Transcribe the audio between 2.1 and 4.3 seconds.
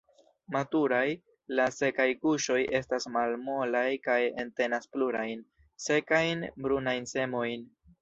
guŝoj estas malmolaj kaj